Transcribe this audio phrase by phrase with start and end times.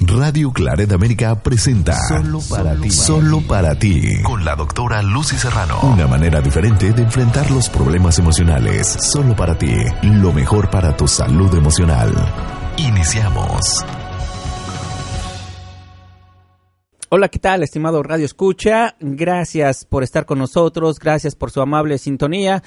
[0.00, 2.90] Radio Claret América presenta Solo para ti.
[2.90, 4.22] Solo para ti.
[4.22, 5.80] Con la doctora Lucy Serrano.
[5.82, 8.86] Una manera diferente de enfrentar los problemas emocionales.
[9.00, 9.74] Solo para ti.
[10.02, 12.12] Lo mejor para tu salud emocional.
[12.76, 13.84] Iniciamos.
[17.08, 18.96] Hola, ¿qué tal, estimado Radio Escucha?
[19.00, 22.62] Gracias por estar con nosotros, gracias por su amable sintonía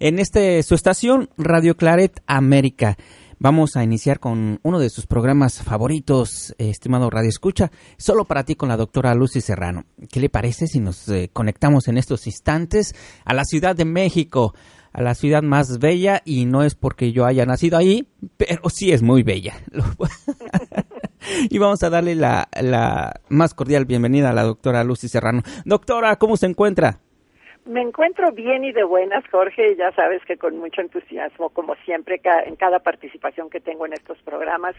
[0.00, 2.96] en este su estación Radio Claret América.
[3.42, 8.54] Vamos a iniciar con uno de sus programas favoritos, estimado Radio Escucha, solo para ti
[8.54, 9.84] con la doctora Lucy Serrano.
[10.12, 12.94] ¿Qué le parece si nos eh, conectamos en estos instantes
[13.24, 14.54] a la Ciudad de México,
[14.92, 16.22] a la ciudad más bella?
[16.24, 19.54] Y no es porque yo haya nacido ahí, pero sí es muy bella.
[21.50, 25.42] y vamos a darle la más cordial bienvenida a la doctora Lucy Serrano.
[25.64, 27.00] Doctora, ¿cómo se encuentra?
[27.64, 29.76] Me encuentro bien y de buenas, Jorge.
[29.76, 34.18] Ya sabes que con mucho entusiasmo, como siempre, en cada participación que tengo en estos
[34.22, 34.74] programas,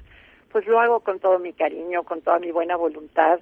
[0.51, 3.39] pues lo hago con todo mi cariño, con toda mi buena voluntad,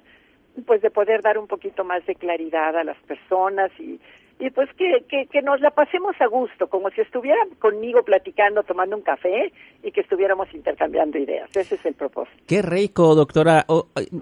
[0.64, 4.00] pues de poder dar un poquito más de claridad a las personas y
[4.42, 8.96] y pues que, que, nos la pasemos a gusto, como si estuvieran conmigo platicando, tomando
[8.96, 9.52] un café
[9.84, 11.48] y que estuviéramos intercambiando ideas.
[11.56, 12.42] Ese es el propósito.
[12.48, 13.64] Qué rico, doctora.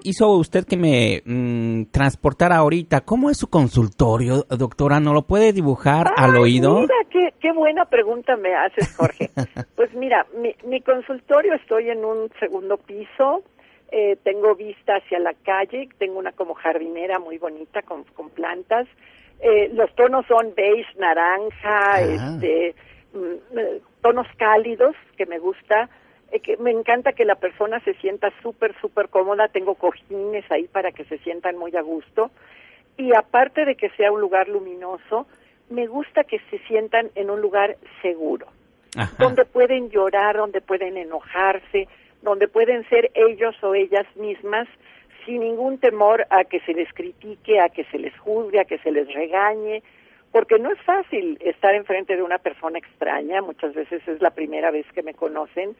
[0.03, 3.01] hizo usted que me mm, transportara ahorita.
[3.01, 5.01] ¿Cómo es su consultorio, doctora?
[5.01, 6.81] ¿No lo puede dibujar al oído?
[6.81, 9.31] Mira, qué, qué buena pregunta me haces, Jorge.
[9.75, 13.43] pues mira, mi, mi consultorio estoy en un segundo piso.
[13.91, 18.87] Eh, tengo vista hacia la calle, tengo una como jardinera muy bonita con, con plantas.
[19.43, 22.75] Eh, los tonos son beige, naranja, este,
[23.15, 25.89] mm, eh, tonos cálidos que me gusta.
[26.31, 29.49] Eh, que me encanta que la persona se sienta súper, súper cómoda.
[29.49, 32.31] Tengo cojines ahí para que se sientan muy a gusto.
[32.97, 35.27] Y aparte de que sea un lugar luminoso,
[35.71, 38.47] me gusta que se sientan en un lugar seguro,
[39.19, 41.89] donde pueden llorar, donde pueden enojarse,
[42.23, 44.69] donde pueden ser ellos o ellas mismas
[45.25, 48.79] sin ningún temor a que se les critique, a que se les juzgue, a que
[48.79, 49.83] se les regañe,
[50.33, 54.71] porque no es fácil estar enfrente de una persona extraña, muchas veces es la primera
[54.71, 55.75] vez que me conocen.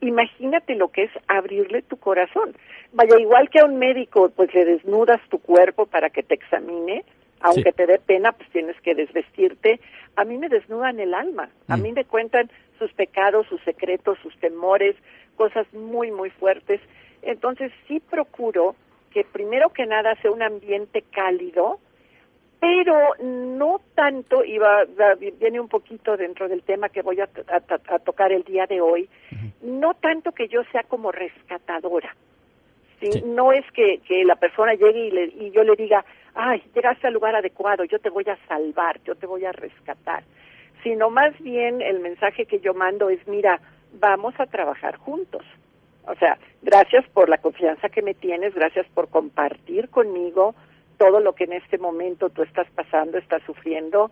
[0.00, 2.56] Imagínate lo que es abrirle tu corazón.
[2.92, 7.04] Vaya, igual que a un médico, pues le desnudas tu cuerpo para que te examine,
[7.40, 9.80] aunque te dé pena, pues tienes que desvestirte.
[10.16, 11.82] A mí me desnudan el alma, a mm.
[11.82, 14.96] mí me cuentan sus pecados, sus secretos, sus temores,
[15.36, 16.80] cosas muy, muy fuertes.
[17.22, 18.74] Entonces sí procuro
[19.12, 21.78] que primero que nada sea un ambiente cálido,
[22.60, 24.84] pero no tanto, y va,
[25.40, 27.28] viene un poquito dentro del tema que voy a,
[28.04, 29.08] tocar el día de hoy,
[29.62, 32.14] no tanto que yo sea como rescatadora.
[33.00, 33.22] ¿sí?
[33.26, 37.14] No es que, que la persona llegue y, y yo le diga, ay, llegaste al
[37.14, 40.22] lugar adecuado, yo te voy a salvar, yo te voy a rescatar,
[40.82, 43.60] sino más bien el mensaje que yo mando es, mira,
[43.94, 45.44] vamos a trabajar juntos.
[46.06, 50.54] O sea, gracias por la confianza que me tienes, gracias por compartir conmigo
[50.98, 54.10] todo lo que en este momento tú estás pasando, estás sufriendo.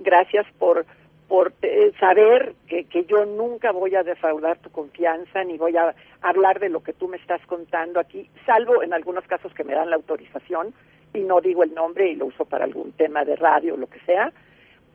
[0.00, 0.86] Gracias por
[1.28, 5.94] por eh, saber que, que yo nunca voy a defraudar tu confianza ni voy a
[6.20, 9.74] hablar de lo que tú me estás contando aquí, salvo en algunos casos que me
[9.74, 10.74] dan la autorización
[11.14, 13.86] y no digo el nombre y lo uso para algún tema de radio o lo
[13.86, 14.32] que sea,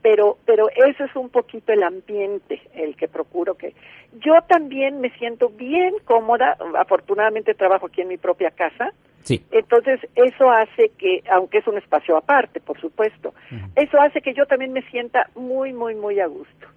[0.02, 3.74] pero pero eso es un poquito el ambiente el que procuro que
[4.20, 8.94] yo también me siento bien cómoda afortunadamente trabajo aquí en mi propia casa
[9.24, 9.44] sí.
[9.52, 13.34] entonces eso hace que aunque es un espacio aparte por supuesto
[13.76, 16.68] eso hace que yo también me sienta muy muy muy a gusto.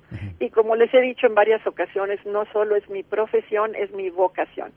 [0.40, 4.10] Y como les he dicho en varias ocasiones no solo es mi profesión es mi
[4.10, 4.70] vocación.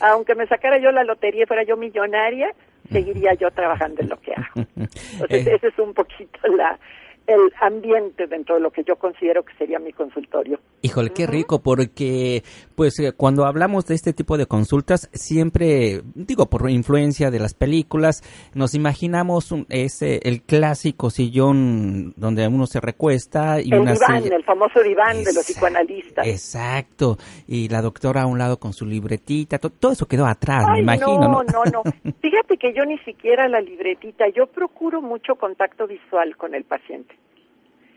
[0.00, 2.52] Aunque me sacara yo la lotería y fuera yo millonaria
[2.90, 4.66] seguiría yo trabajando en lo que hago.
[4.76, 5.54] Entonces eh.
[5.54, 6.78] esa es un poquito la
[7.26, 10.60] el ambiente dentro de lo que yo considero que sería mi consultorio.
[10.82, 12.42] Híjole, qué rico, porque
[12.74, 17.54] pues eh, cuando hablamos de este tipo de consultas, siempre, digo, por influencia de las
[17.54, 18.22] películas,
[18.54, 24.44] nos imaginamos ese, el clásico sillón donde uno se recuesta y el una diván, el
[24.44, 26.26] famoso diván de los psicoanalistas.
[26.26, 27.16] Exacto,
[27.46, 31.18] y la doctora a un lado con su libretita, todo eso quedó atrás, me imagino.
[31.18, 31.82] No, no, no,
[32.20, 37.13] Fíjate que yo ni siquiera la libretita, yo procuro mucho contacto visual con el paciente.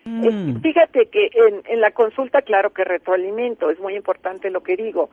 [0.08, 0.62] Mm.
[0.62, 5.10] Fíjate que en, en la consulta, claro que retroalimento, es muy importante lo que digo,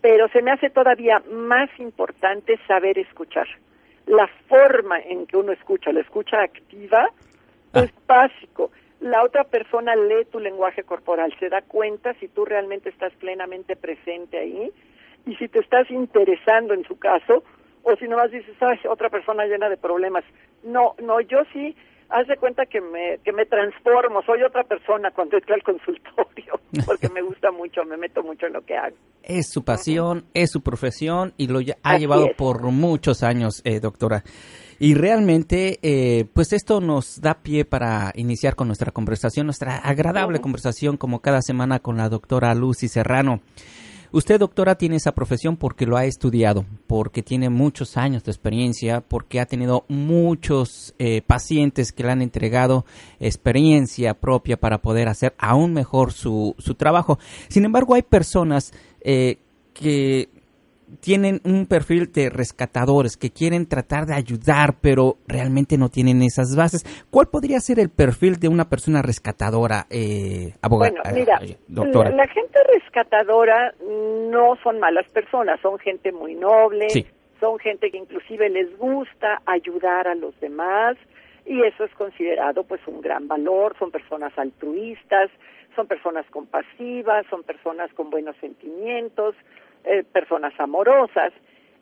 [0.00, 3.48] pero se me hace todavía más importante saber escuchar.
[4.06, 7.10] La forma en que uno escucha, la escucha activa,
[7.72, 7.80] ah.
[7.80, 8.70] es básico.
[9.00, 13.76] La otra persona lee tu lenguaje corporal, se da cuenta si tú realmente estás plenamente
[13.76, 14.72] presente ahí
[15.26, 17.42] y si te estás interesando en su caso
[17.82, 20.24] o si nomás dices, ay, otra persona llena de problemas.
[20.62, 21.76] No, no, yo sí
[22.08, 26.60] haz de cuenta que me, que me transformo, soy otra persona cuando estoy al consultorio,
[26.86, 28.96] porque me gusta mucho, me meto mucho en lo que hago.
[29.22, 34.22] Es su pasión, es su profesión y lo ha llevado por muchos años, eh, doctora.
[34.78, 40.40] Y realmente, eh, pues esto nos da pie para iniciar con nuestra conversación, nuestra agradable
[40.40, 43.40] conversación como cada semana con la doctora Lucy Serrano.
[44.16, 49.02] Usted, doctora, tiene esa profesión porque lo ha estudiado, porque tiene muchos años de experiencia,
[49.02, 52.86] porque ha tenido muchos eh, pacientes que le han entregado
[53.20, 57.18] experiencia propia para poder hacer aún mejor su, su trabajo.
[57.48, 58.72] Sin embargo, hay personas
[59.02, 59.36] eh,
[59.74, 60.30] que
[61.00, 66.56] tienen un perfil de rescatadores que quieren tratar de ayudar, pero realmente no tienen esas
[66.56, 66.84] bases.
[67.10, 71.00] ¿Cuál podría ser el perfil de una persona rescatadora, eh, abogada?
[71.02, 72.10] Bueno, mira, doctora?
[72.10, 73.74] La, gente rescatadora
[74.30, 76.86] no son malas personas, son gente muy noble,
[77.40, 80.96] son gente que inclusive les gusta ayudar a los demás
[81.44, 85.30] y eso es considerado pues un gran valor, son personas altruistas,
[85.76, 89.34] son personas compasivas, son personas con buenos sentimientos,
[89.86, 91.32] eh, personas amorosas.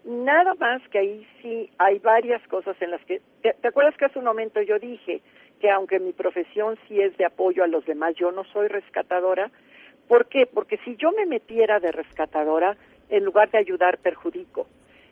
[0.05, 3.23] Nada más que ahí sí hay varias cosas en las que...
[3.41, 5.23] ¿te, acuerdas que hace un momento yo dije
[5.59, 9.51] que aunque mi profesión sí es de apoyo a los demás, yo no soy rescatadora?
[10.07, 10.47] ¿Por qué?
[10.47, 12.77] Porque si yo me metiera de rescatadora,
[13.09, 14.67] en lugar de ayudar, perjudico.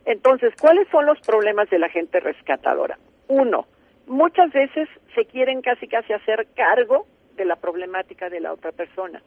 [0.05, 2.99] Entonces, ¿cuáles son los problemas de la gente rescatadora?
[3.27, 3.65] Uno,
[4.05, 9.23] muchas veces se quieren casi casi hacer cargo de la problemática de la otra persona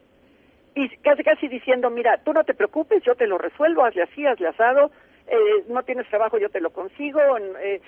[1.01, 4.47] casi casi diciendo, mira, tú no te preocupes, yo te lo resuelvo, hazle así, hazle
[4.47, 4.91] asado,
[5.27, 7.19] eh, no tienes trabajo, yo te lo consigo,
[7.59, 7.81] eh,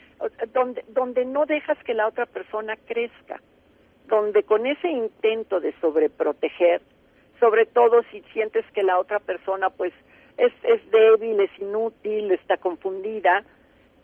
[0.54, 3.42] donde, donde no dejas que la otra persona crezca,
[4.08, 6.82] donde con ese intento de sobreproteger,
[7.40, 9.94] sobre todo si sientes que la otra persona pues
[10.38, 13.44] es, es débil, es inútil, está confundida,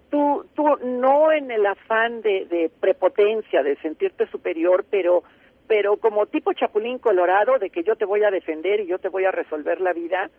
[0.10, 5.24] tú, tú no en el afán de, de prepotencia, de sentirte superior, pero
[5.68, 9.10] pero como tipo chapulín colorado de que yo te voy a defender y yo te
[9.10, 10.30] voy a resolver la vida,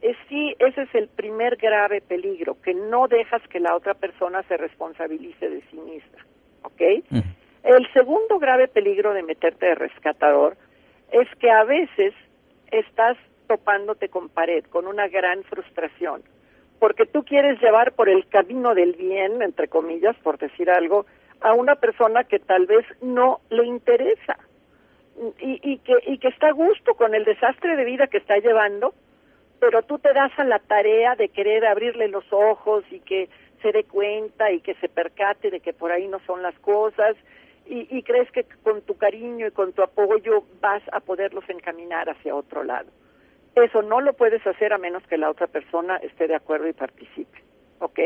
[0.00, 4.42] es sí, ese es el primer grave peligro, que no dejas que la otra persona
[4.44, 6.24] se responsabilice de sí misma,
[6.62, 6.80] ¿ok?
[7.64, 10.56] El segundo grave peligro de meterte de rescatador
[11.10, 12.14] es que a veces
[12.70, 13.16] estás
[13.48, 16.22] topándote con pared, con una gran frustración,
[16.78, 21.06] porque tú quieres llevar por el camino del bien, entre comillas, por decir algo,
[21.40, 24.38] a una persona que tal vez no le interesa
[25.40, 28.36] y, y, que, y que está a gusto con el desastre de vida que está
[28.38, 28.94] llevando,
[29.60, 33.28] pero tú te das a la tarea de querer abrirle los ojos y que
[33.62, 37.16] se dé cuenta y que se percate de que por ahí no son las cosas
[37.66, 42.08] y, y crees que con tu cariño y con tu apoyo vas a poderlos encaminar
[42.08, 42.88] hacia otro lado.
[43.56, 46.72] Eso no lo puedes hacer a menos que la otra persona esté de acuerdo y
[46.72, 47.48] participe.
[47.80, 47.98] ¿ok?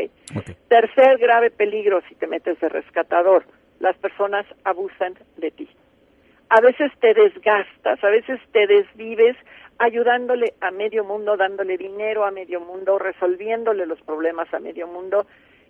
[0.67, 3.45] Tercer grave peligro si te metes de rescatador,
[3.79, 5.15] las personas abusan
[6.55, 9.35] a veces te desgastas, a veces te desvives
[9.79, 15.25] ayudándole a medio mundo, dándole dinero a medio mundo, resolviéndole los problemas a medio mundo.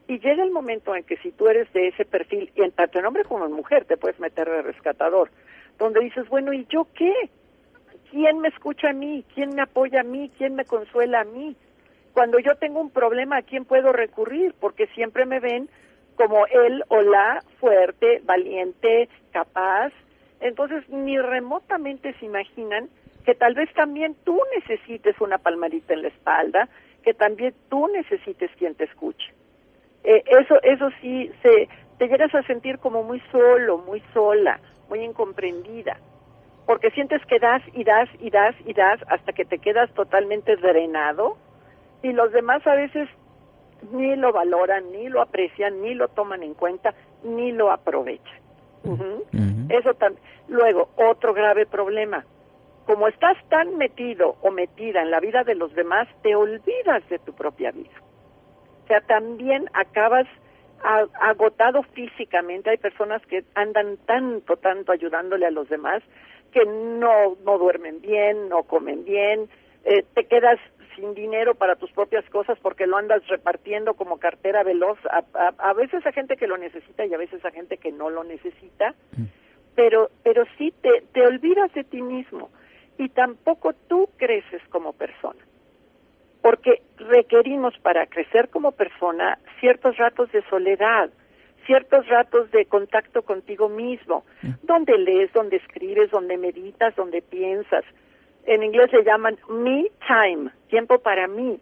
[0.09, 3.05] Y llega el momento en que si tú eres de ese perfil, y tanto en
[3.05, 5.29] hombre como en mujer te puedes meter de rescatador,
[5.79, 7.13] donde dices, bueno, ¿y yo qué?
[8.11, 9.23] ¿Quién me escucha a mí?
[9.33, 10.29] ¿Quién me apoya a mí?
[10.37, 11.55] ¿Quién me consuela a mí?
[12.11, 14.53] Cuando yo tengo un problema, ¿a quién puedo recurrir?
[14.59, 15.69] Porque siempre me ven
[16.17, 19.93] como él o la fuerte, valiente, capaz,
[20.43, 22.89] entonces ni remotamente se imaginan
[23.25, 26.67] que tal vez también tú necesites una palmadita en la espalda,
[27.03, 29.33] que también tú necesites quien te escuche.
[30.03, 31.31] Eh, eso, eso sí,
[31.97, 34.59] te llegas a sentir como muy solo, muy sola,
[34.89, 35.97] muy incomprendida,
[36.65, 40.57] porque sientes que das y das y das y das hasta que te quedas totalmente
[40.57, 41.37] drenado
[42.01, 43.07] y los demás a veces
[43.93, 48.42] ni lo valoran, ni lo aprecian, ni lo toman en cuenta, ni lo aprovechan.
[49.69, 50.23] Eso también.
[50.47, 52.25] Luego, otro grave problema.
[52.85, 57.19] Como estás tan metido o metida en la vida de los demás, te olvidas de
[57.19, 57.93] tu propia vida.
[58.83, 60.27] O sea, también acabas
[61.21, 62.69] agotado físicamente.
[62.69, 66.03] Hay personas que andan tanto, tanto ayudándole a los demás
[66.51, 69.49] que no, no duermen bien, no comen bien,
[69.83, 70.59] eh, te quedas
[70.95, 75.23] sin dinero para tus propias cosas porque lo andas repartiendo como cartera veloz a,
[75.57, 78.23] a, veces a gente que lo necesita y a veces a gente que no lo
[78.23, 79.23] necesita, mm.
[79.75, 82.51] pero, pero sí te, te olvidas de ti mismo
[82.97, 85.43] y tampoco tú creces como persona.
[86.41, 91.09] porque requerimos para crecer como persona ciertos ratos de soledad,
[91.65, 94.51] ciertos ratos de contacto contigo mismo, mm.
[94.63, 97.85] donde lees, donde escribes, donde meditas, donde piensas.
[98.45, 101.59] En inglés se llaman me time, tiempo para mí.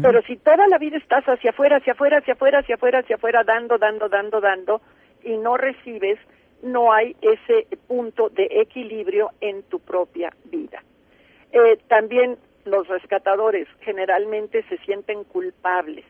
[0.00, 3.16] Pero si toda la vida estás hacia afuera, hacia afuera, hacia afuera, hacia afuera, hacia
[3.16, 4.80] afuera, dando, dando, dando, dando,
[5.22, 6.18] y no recibes,
[6.62, 10.82] no hay ese punto de equilibrio en tu propia vida.
[11.52, 16.04] Eh, también los rescatadores generalmente se sienten culpables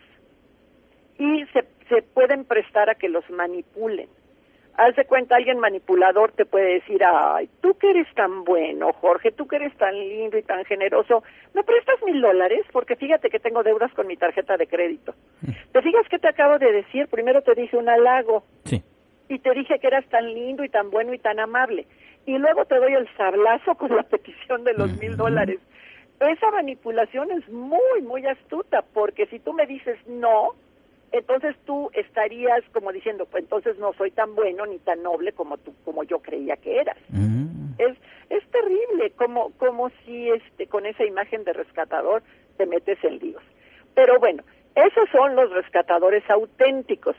[1.18, 4.08] y se, se pueden prestar a que los manipulen.
[4.76, 9.30] Haz de cuenta, alguien manipulador te puede decir, ay, tú que eres tan bueno, Jorge,
[9.30, 12.64] tú que eres tan lindo y tan generoso, ¿me prestas mil dólares?
[12.72, 15.14] Porque fíjate que tengo deudas con mi tarjeta de crédito.
[15.42, 15.50] Mm.
[15.72, 17.06] ¿Te fijas qué te acabo de decir?
[17.08, 18.44] Primero te dije un halago.
[18.64, 18.82] Sí.
[19.28, 21.86] Y te dije que eras tan lindo y tan bueno y tan amable.
[22.24, 25.60] Y luego te doy el sablazo con la petición de los mil dólares.
[26.20, 30.54] Esa manipulación es muy, muy astuta, porque si tú me dices no,
[31.12, 35.58] entonces tú estarías como diciendo, pues entonces no soy tan bueno ni tan noble como
[35.58, 36.96] tú, como yo creía que eras.
[37.10, 37.74] Mm.
[37.78, 37.98] Es,
[38.30, 42.22] es terrible, como, como si este, con esa imagen de rescatador
[42.56, 43.42] te metes en líos.
[43.94, 44.42] Pero bueno,
[44.74, 47.16] esos son los rescatadores auténticos.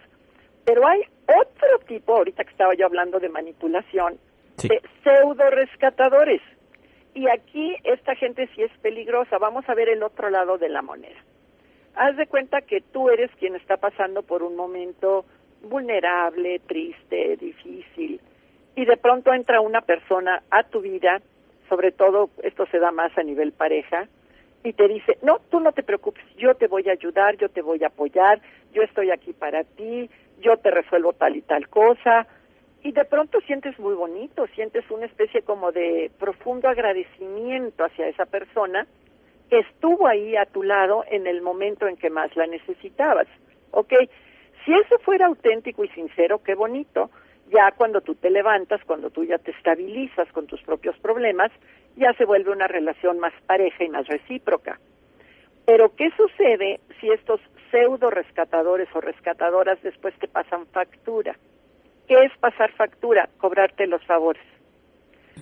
[0.65, 4.17] Pero hay otro tipo, ahorita que estaba yo hablando de manipulación,
[4.57, 6.41] de pseudo rescatadores.
[7.13, 9.37] Y aquí esta gente sí es peligrosa.
[9.37, 11.21] Vamos a ver el otro lado de la moneda
[11.95, 15.25] haz de cuenta que tú eres quien está pasando por un momento
[15.63, 18.19] vulnerable, triste, difícil,
[18.75, 21.21] y de pronto entra una persona a tu vida,
[21.69, 24.07] sobre todo esto se da más a nivel pareja,
[24.63, 27.61] y te dice, no, tú no te preocupes, yo te voy a ayudar, yo te
[27.61, 28.41] voy a apoyar,
[28.73, 30.09] yo estoy aquí para ti,
[30.41, 32.27] yo te resuelvo tal y tal cosa,
[32.81, 38.25] y de pronto sientes muy bonito, sientes una especie como de profundo agradecimiento hacia esa
[38.25, 38.87] persona,
[39.59, 43.27] estuvo ahí a tu lado en el momento en que más la necesitabas.
[43.71, 43.93] ¿Ok?
[44.65, 47.09] Si eso fuera auténtico y sincero, qué bonito.
[47.49, 51.51] Ya cuando tú te levantas, cuando tú ya te estabilizas con tus propios problemas,
[51.97, 54.79] ya se vuelve una relación más pareja y más recíproca.
[55.65, 57.39] Pero ¿qué sucede si estos
[57.71, 61.37] pseudo rescatadores o rescatadoras después te pasan factura?
[62.07, 63.29] ¿Qué es pasar factura?
[63.37, 64.43] Cobrarte los favores.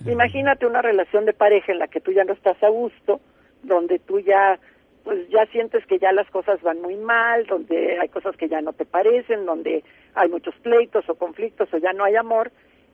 [0.06, 3.20] Imagínate una relación de pareja en la que tú ya no estás a gusto,
[3.62, 4.58] donde tú ya
[5.04, 8.60] pues ya sientes que ya las cosas van muy mal, donde hay cosas que ya
[8.60, 9.82] no te parecen, donde
[10.14, 12.52] hay muchos pleitos o conflictos o ya no hay amor,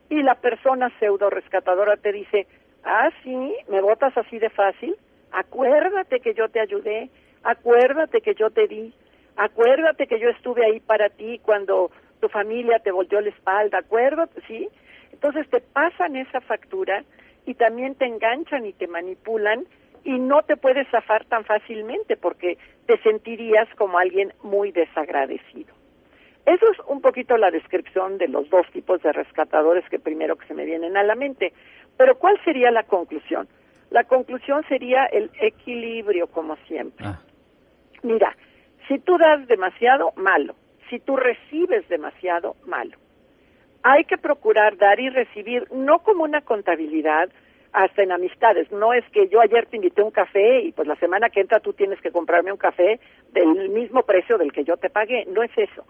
[0.09, 2.47] y la persona pseudo rescatadora te dice,
[2.83, 4.95] ah, sí, me votas así de fácil,
[5.31, 7.09] acuérdate que yo te ayudé,
[7.43, 8.93] acuérdate que yo te di,
[9.35, 14.41] acuérdate que yo estuve ahí para ti cuando tu familia te volteó la espalda, acuérdate,
[14.47, 14.67] ¿sí?
[15.13, 17.03] Entonces te pasan esa factura
[17.45, 19.65] y también te enganchan y te manipulan
[20.03, 25.73] y no te puedes zafar tan fácilmente porque te sentirías como alguien muy desagradecido.
[26.45, 30.47] Eso es un poquito la descripción de los dos tipos de rescatadores que primero que
[30.47, 31.53] se me vienen a la mente.
[31.97, 33.47] Pero ¿cuál sería la conclusión?
[33.91, 37.05] La conclusión sería el equilibrio, como siempre.
[37.05, 37.21] Ah.
[38.03, 38.35] Mira,
[38.87, 40.55] si tú das demasiado, malo.
[40.89, 42.97] Si tú recibes demasiado, malo.
[43.83, 47.29] Hay que procurar dar y recibir no como una contabilidad,
[47.73, 48.71] hasta en amistades.
[48.71, 51.59] No es que yo ayer te invité un café y pues la semana que entra
[51.59, 52.99] tú tienes que comprarme un café
[53.31, 55.25] del mismo precio del que yo te pagué.
[55.25, 55.85] No es eso.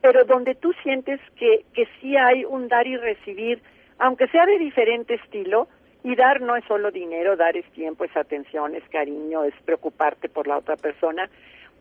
[0.00, 3.62] Pero donde tú sientes que, que sí hay un dar y recibir,
[3.98, 5.68] aunque sea de diferente estilo,
[6.02, 10.30] y dar no es solo dinero, dar es tiempo, es atención, es cariño, es preocuparte
[10.30, 11.28] por la otra persona,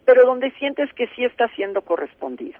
[0.05, 2.59] pero donde sientes que sí está siendo correspondido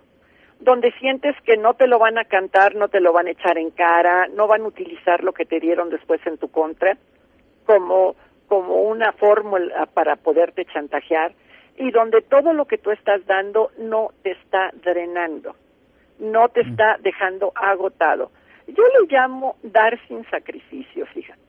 [0.60, 3.58] donde sientes que no te lo van a cantar, no te lo van a echar
[3.58, 6.98] en cara, no van a utilizar lo que te dieron después en tu contra
[7.66, 8.16] como,
[8.48, 11.34] como una fórmula para poderte chantajear
[11.78, 15.56] y donde todo lo que tú estás dando no te está drenando,
[16.20, 18.32] no te está dejando agotado.
[18.68, 21.40] Yo lo llamo dar sin sacrificio, fíjate.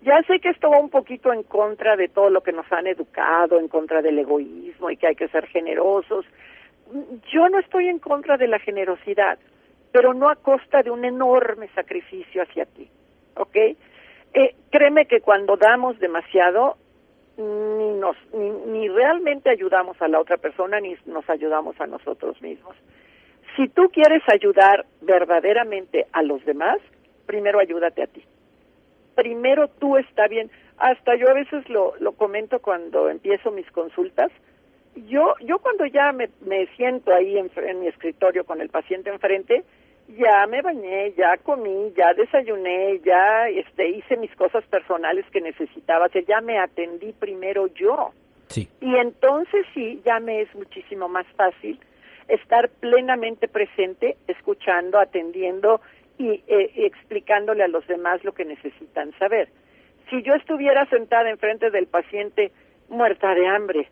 [0.00, 2.86] Ya sé que esto va un poquito en contra de todo lo que nos han
[2.86, 6.24] educado, en contra del egoísmo y que hay que ser generosos,
[7.32, 9.38] yo no estoy en contra de la generosidad,
[9.92, 12.88] pero no a costa de un enorme sacrificio hacia ti,
[13.36, 13.56] ¿ok?
[14.34, 16.76] Eh, créeme que cuando damos demasiado,
[17.36, 22.40] ni, nos, ni, ni realmente ayudamos a la otra persona, ni nos ayudamos a nosotros
[22.42, 22.76] mismos.
[23.56, 26.78] Si tú quieres ayudar verdaderamente a los demás,
[27.26, 28.22] primero ayúdate a ti.
[29.14, 30.50] Primero tú está bien.
[30.76, 34.30] Hasta yo a veces lo, lo comento cuando empiezo mis consultas
[35.06, 39.10] yo, yo cuando ya me, me siento ahí en, en, mi escritorio con el paciente
[39.10, 39.64] enfrente,
[40.08, 46.08] ya me bañé, ya comí, ya desayuné, ya este, hice mis cosas personales que necesitaba,
[46.08, 48.12] sea, ya me atendí primero yo.
[48.48, 48.68] Sí.
[48.80, 51.78] Y entonces sí, ya me es muchísimo más fácil
[52.28, 55.80] estar plenamente presente, escuchando, atendiendo
[56.18, 59.48] y eh, explicándole a los demás lo que necesitan saber.
[60.10, 62.50] Si yo estuviera sentada enfrente del paciente
[62.88, 63.88] muerta de hambre,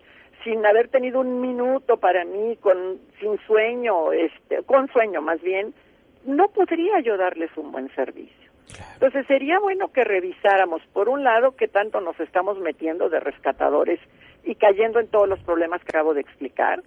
[0.47, 5.75] sin haber tenido un minuto para mí, con sin sueño, este, con sueño más bien,
[6.25, 8.50] no podría yo darles un buen servicio.
[8.95, 13.99] Entonces sería bueno que revisáramos, por un lado, qué tanto nos estamos metiendo de rescatadores
[14.45, 16.81] y cayendo en todos los problemas que acabo de explicar,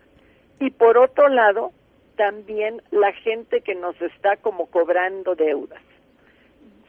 [0.62, 1.72] y por otro lado,
[2.16, 5.82] también la gente que nos está como cobrando deudas.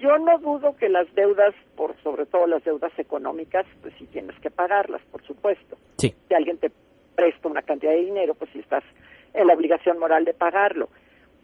[0.01, 4.39] Yo no dudo que las deudas, por sobre todo las deudas económicas, pues sí tienes
[4.41, 5.77] que pagarlas, por supuesto.
[5.99, 6.15] Sí.
[6.27, 6.71] Si alguien te
[7.15, 8.83] presta una cantidad de dinero, pues sí estás
[9.35, 10.89] en la obligación moral de pagarlo.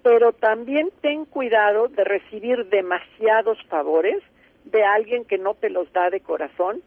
[0.03, 4.23] Pero también ten cuidado de recibir demasiados favores
[4.65, 6.81] de alguien que no te los da de corazón,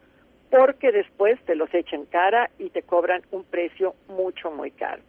[0.50, 5.02] porque después te los echan cara y te cobran un precio mucho, muy caro.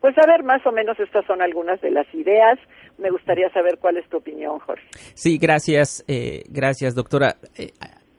[0.00, 2.58] Pues a ver, más o menos estas son algunas de las ideas.
[2.98, 4.84] Me gustaría saber cuál es tu opinión, Jorge.
[5.14, 7.36] Sí, gracias, eh, gracias, doctora.
[7.56, 7.72] Eh,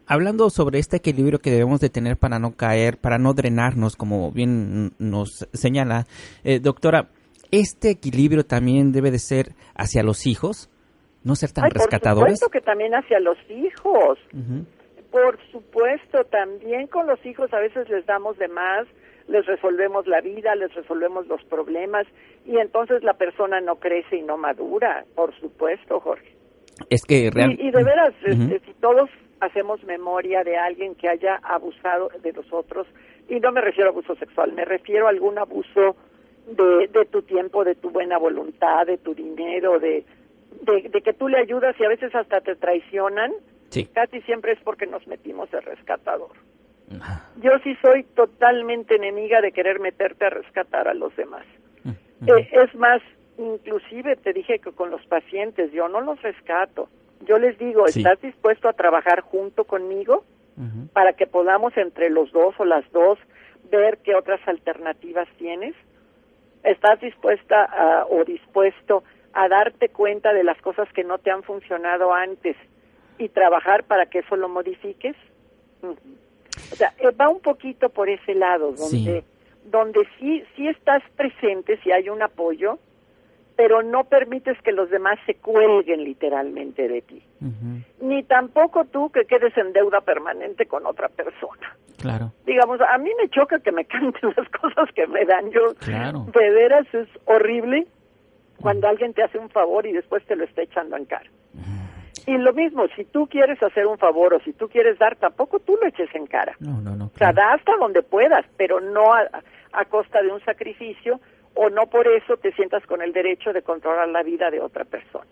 [0.06, 4.32] hablando sobre este equilibrio que debemos de tener para no caer, para no drenarnos, como
[4.32, 6.06] bien nos señala,
[6.44, 7.08] eh, doctora,
[7.52, 10.70] ¿este equilibrio también debe de ser hacia los hijos?
[11.24, 12.40] ¿No ser tan Ay, rescatadores?
[12.40, 14.18] Por supuesto que también hacia los hijos.
[15.12, 18.88] Por supuesto, también con los hijos a veces les damos de más,
[19.30, 22.06] les resolvemos la vida, les resolvemos los problemas
[22.46, 26.36] y entonces la persona no crece y no madura, por supuesto, Jorge.
[26.90, 27.52] Es que real...
[27.60, 29.10] y, y, de veras, este, si todos
[29.40, 32.88] hacemos memoria de alguien que haya abusado de nosotros,
[33.30, 35.96] y no me refiero a abuso sexual, me refiero a algún abuso
[36.48, 40.04] de, de tu tiempo, de tu buena voluntad, de tu dinero, de,
[40.64, 43.32] de, de que tú le ayudas y a veces hasta te traicionan,
[43.70, 43.86] Sí.
[43.94, 46.32] casi siempre es porque nos metimos de rescatador.
[47.42, 51.46] Yo sí soy totalmente enemiga de querer meterte a rescatar a los demás.
[52.28, 53.02] Eh, es más,
[53.38, 56.90] inclusive te dije que con los pacientes yo no los rescato.
[57.22, 58.00] Yo les digo, Sí.
[58.02, 60.24] ¿estás dispuesto a trabajar junto conmigo
[60.94, 63.18] para que podamos entre los dos o las dos
[63.72, 65.76] ver qué otras alternativas tienes?
[66.64, 71.44] ¿Estás dispuesta a- o dispuesto a darte cuenta de las cosas que no te han
[71.44, 72.58] funcionado antes
[73.18, 75.16] y trabajar para que eso lo modifiques?
[75.82, 75.96] Ujú.
[76.72, 79.24] O sea, eh, va un poquito por ese lado, donde, Sí.
[79.66, 82.80] donde sí, sí estás presente, si hay un apoyo,
[83.56, 87.22] pero no permites que los demás se cuelguen literalmente de ti.
[88.02, 91.76] Ni tampoco tú que quedes en deuda permanente con otra persona.
[91.98, 92.32] Claro.
[92.46, 95.52] Digamos, a mí me choca que me canten las cosas que me dan.
[95.52, 96.26] Yo, Claro.
[96.34, 97.86] de veras, es horrible
[98.62, 101.30] cuando alguien te hace un favor y después te lo está echando en cara.
[102.28, 105.60] Y lo mismo, si tú quieres hacer un favor o si tú quieres dar, tampoco
[105.60, 106.56] tú lo eches en cara.
[106.60, 107.06] No, no, no.
[107.14, 109.22] O sea, da hasta donde puedas, pero no a,
[109.74, 111.20] a costa de un sacrificio
[111.56, 114.86] o no por eso te sientas con el derecho de controlar la vida de otra
[114.86, 115.26] persona.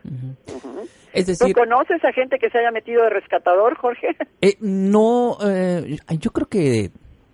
[1.14, 4.08] Es ¿Tú decir, conoces a gente que se haya metido de rescatador, Jorge?
[4.42, 6.90] eh, no, eh, yo creo que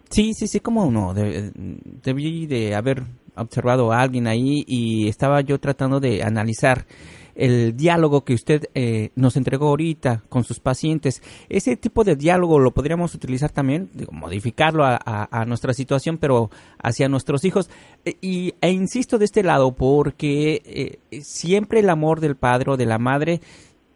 [0.10, 1.14] sí, sí, sí, como no.
[1.14, 3.00] De- debí de haber
[3.36, 6.86] observado a alguien ahí y estaba yo tratando de analizar
[7.36, 11.22] el diálogo que usted eh, nos entregó ahorita con sus pacientes.
[11.50, 16.50] Ese tipo de diálogo lo podríamos utilizar también, modificarlo a nuestra situación, pero
[16.82, 17.70] hacia nuestros hijos.
[18.06, 22.78] E, y, e insisto de este lado porque eh, siempre el amor del padre o
[22.78, 23.42] de la madre,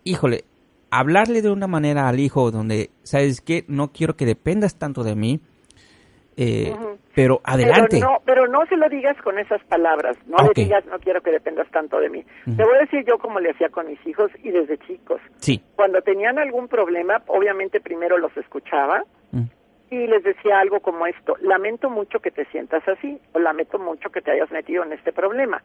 [0.04, 0.46] híjole,
[0.90, 3.66] hablarle de una manera al hijo donde, ¿sabes qué?
[3.68, 5.40] No quiero que dependas tanto de mí,
[6.38, 6.74] eh,
[7.16, 7.98] pero adelante.
[8.00, 10.16] Pero no, pero no se lo digas con esas palabras.
[10.28, 10.56] No Ok.
[10.58, 12.24] le digas, no quiero que dependas tanto de mí.
[12.46, 15.20] Te voy a decir yo como le hacía con mis hijos y desde chicos.
[15.38, 15.62] Sí.
[15.76, 19.04] Cuando tenían algún problema, obviamente primero los escuchaba
[19.90, 24.10] y les decía algo como esto, lamento mucho que te sientas así o lamento mucho
[24.10, 25.64] que te hayas metido en este problema.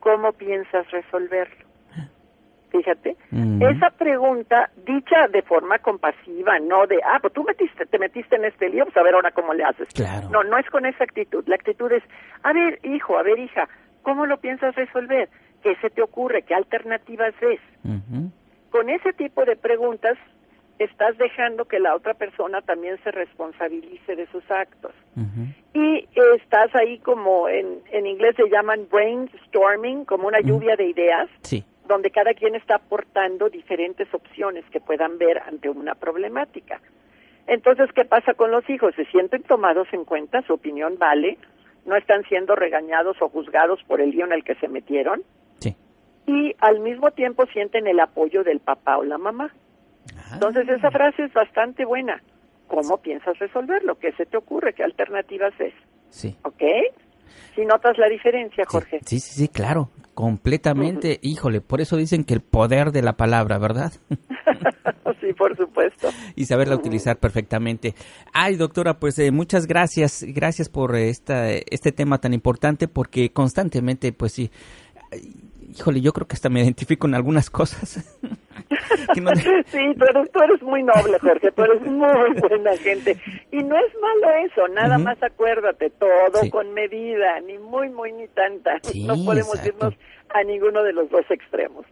[0.00, 1.64] ¿Cómo piensas resolverlo?
[2.78, 3.62] Fíjate, Mm.
[3.62, 8.44] esa pregunta dicha de forma compasiva, no de, ah, pues tú metiste, te metiste en
[8.46, 9.86] este lío, pues a ver ahora cómo le haces.
[9.94, 10.28] Claro.
[10.30, 11.44] No, no es con esa actitud.
[11.46, 12.02] La actitud es,
[12.42, 13.68] a ver, hijo, a ver, hija,
[14.02, 15.28] ¿cómo lo piensas resolver?
[15.62, 16.42] ¿Qué se te ocurre?
[16.42, 17.60] ¿Qué alternativas ves?
[18.70, 20.18] Con ese tipo de preguntas
[20.80, 24.92] estás dejando que la otra persona también se responsabilice de sus actos.
[25.74, 26.08] Y
[26.42, 31.64] estás ahí como en, en inglés se llaman brainstorming, como una lluvia de ideas, Sí.
[31.86, 36.80] Donde cada quien está aportando diferentes opciones que puedan ver ante una problemática.
[37.46, 38.94] Entonces, ¿qué pasa con los hijos?
[38.94, 41.36] Se sienten tomados en cuenta, su opinión vale,
[41.84, 45.22] no están siendo regañados o juzgados por el lío en el que se metieron
[45.58, 45.76] Sí.
[46.26, 49.54] y al mismo tiempo sienten el apoyo del papá o la mamá.
[50.16, 50.30] Ah.
[50.34, 52.22] Entonces, esa frase es bastante buena.
[52.66, 55.74] cómo piensas resolverlo, qué se te ocurre, qué alternativas es.
[56.08, 56.34] Sí.
[56.44, 56.62] ¿Ok?
[57.54, 59.00] Si notas la diferencia, Jorge.
[59.04, 61.18] Sí, sí, sí, claro, completamente.
[61.22, 63.92] Híjole, por eso dicen que el poder de la palabra, ¿verdad?
[65.20, 66.08] sí, por supuesto.
[66.36, 67.94] y saberla utilizar perfectamente.
[68.32, 74.12] Ay, doctora, pues eh, muchas gracias, gracias por esta, este tema tan importante porque constantemente,
[74.12, 74.50] pues sí,
[75.74, 78.04] híjole, yo creo que hasta me identifico en algunas cosas.
[79.14, 83.16] Sí, pero tú eres muy noble, Jorge, tú eres muy buena gente.
[83.52, 88.26] Y no es malo eso, nada más acuérdate, todo con medida, ni muy, muy, ni
[88.28, 88.80] tanta.
[89.06, 89.94] no podemos irnos
[90.30, 91.86] a ninguno de los dos extremos.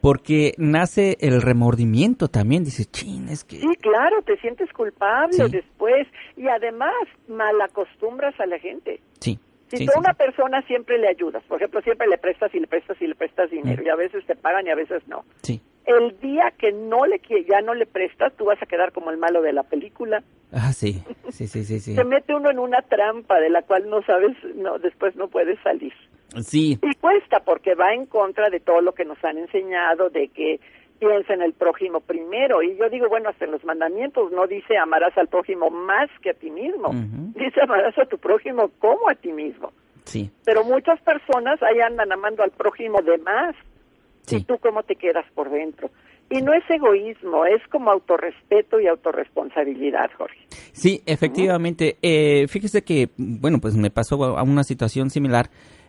[0.00, 3.56] Porque nace el remordimiento también, dice, chin, es que...
[3.60, 6.92] Sí, claro, te sientes culpable después y además
[7.28, 9.00] malacostumbras a la gente.
[9.20, 9.38] Sí.
[9.68, 12.66] Si tú a una persona siempre le ayudas, por ejemplo, siempre le prestas y le
[12.66, 15.24] prestas y le prestas dinero, y a veces te pagan y a veces no.
[15.42, 19.10] Sí el día que no le ya no le prestas, tú vas a quedar como
[19.10, 20.22] el malo de la película.
[20.52, 21.94] Ah, sí, sí, sí, sí.
[21.94, 25.58] Se mete uno en una trampa de la cual no sabes, no, después no puedes
[25.60, 25.92] salir.
[26.42, 26.78] Sí.
[26.82, 30.60] Y cuesta porque va en contra de todo lo que nos han enseñado, de que
[30.98, 32.62] piensa en el prójimo primero.
[32.62, 36.30] Y yo digo, bueno, hasta en los mandamientos no dice amarás al prójimo más que
[36.30, 36.90] a ti mismo.
[37.34, 39.72] Dice amarás a tu prójimo como a ti mismo.
[40.04, 40.30] Sí.
[40.44, 43.54] Pero muchas personas ahí andan amando al prójimo de más.
[44.30, 45.90] ¿Y tú cómo te quedas por dentro?
[46.30, 50.38] Y no es egoísmo, es como autorrespeto y autorresponsabilidad, Jorge.
[50.72, 51.96] Sí, efectivamente.
[52.02, 55.48] Eh, fíjese que, bueno, pues me pasó a una situación similar,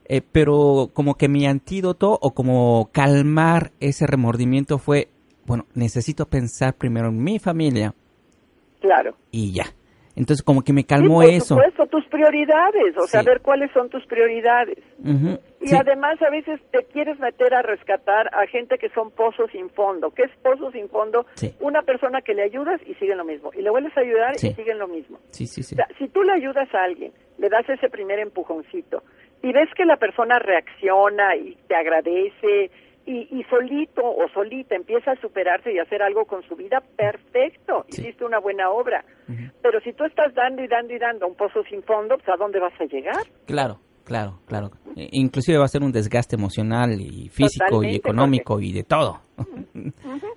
[0.10, 5.08] eh, pero como que mi antídoto o como calmar ese remordimiento fue,
[5.46, 7.94] bueno, necesito pensar primero en mi familia.
[8.82, 9.16] Claro.
[9.30, 9.66] Y ya.
[10.16, 11.56] Entonces como que me calmó sí, por eso.
[11.56, 14.80] Supuesto, tus prioridades, o sea, ver cuáles son tus prioridades.
[15.62, 19.70] y además a veces te quieres meter a rescatar a gente que son pozos sin
[19.70, 20.10] fondo.
[20.10, 21.28] ¿Qué es pozos sin fondo?
[21.60, 23.52] Una persona que le ayudas y siguen lo mismo.
[23.54, 25.20] Y le vuelves a ayudar y siguen lo mismo.
[25.30, 25.76] Sí, sí, sí.
[25.76, 29.04] O sea, si tú le ayudas a alguien, le das ese primer empujoncito
[29.42, 32.72] y ves que la persona reacciona y te agradece
[33.06, 38.24] y, solito o solita empieza a superarse y hacer algo con su vida, perfecto, hiciste
[38.24, 39.04] una buena obra.
[39.64, 42.38] Pero si tú estás dando y dando y dando un pozo sin fondo, pues ¿a
[42.38, 43.24] dónde vas a llegar?
[43.48, 44.70] Claro, claro, claro.
[44.96, 49.22] E, inclusive va a ser un desgaste emocional y físico y económico y de todo.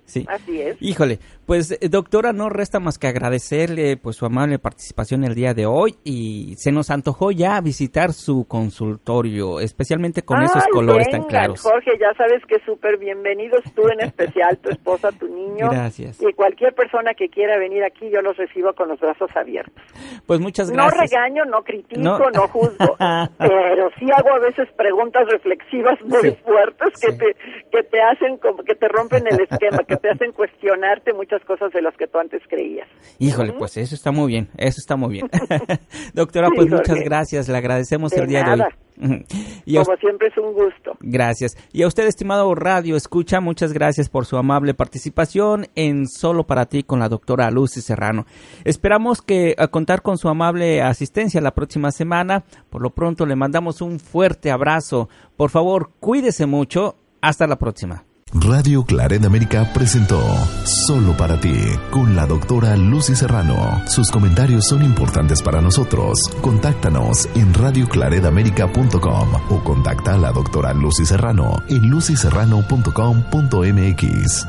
[0.05, 0.25] Sí.
[0.27, 0.77] Así es.
[0.81, 5.53] Híjole, pues eh, doctora, no resta más que agradecerle pues su amable participación el día
[5.53, 11.23] de hoy y se nos antojó ya visitar su consultorio, especialmente con esos colores tan
[11.23, 11.61] claros.
[11.61, 15.69] Jorge, ya sabes que súper bienvenidos tú en especial, tu esposa, tu niño.
[15.69, 16.21] Gracias.
[16.21, 19.83] Y cualquier persona que quiera venir aquí, yo los recibo con los brazos abiertos.
[20.25, 20.95] Pues muchas gracias.
[20.95, 22.95] No regaño, no critico, no, juzgo,
[23.37, 27.35] pero sí hago a veces preguntas reflexivas muy fuertes que te
[27.71, 31.71] que te hacen como que te rompen el esquema, que te hacen cuestionarte muchas cosas
[31.73, 32.87] de las que tú antes creías.
[33.19, 35.29] Híjole, pues eso está muy bien, eso está muy bien.
[36.13, 38.61] Doctora, pues muchas gracias, le agradecemos el día de hoy.
[39.65, 40.95] Y Como siempre es un gusto.
[40.99, 41.57] Gracias.
[41.71, 46.67] Y a usted, estimado Radio Escucha, muchas gracias por su amable participación en Solo para
[46.67, 48.27] ti con la doctora Lucy Serrano.
[48.65, 52.43] Esperamos que a contar con su amable asistencia la próxima semana.
[52.69, 55.09] Por lo pronto le mandamos un fuerte abrazo.
[55.37, 56.95] Por favor, cuídese mucho.
[57.21, 58.03] Hasta la próxima.
[58.35, 60.19] Radio Claret América presentó
[60.65, 61.53] Solo para ti
[61.91, 63.83] con la doctora Lucy Serrano.
[63.87, 66.19] Sus comentarios son importantes para nosotros.
[66.41, 74.47] Contáctanos en radioclaredamerica.com o contacta a la doctora Lucy Serrano en lucyserrano.com.mx.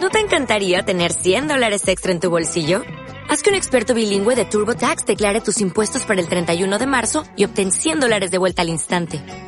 [0.00, 2.82] ¿No te encantaría tener 100 dólares extra en tu bolsillo?
[3.30, 7.24] Haz que un experto bilingüe de TurboTax declare tus impuestos para el 31 de marzo
[7.34, 9.47] y obtén 100 dólares de vuelta al instante.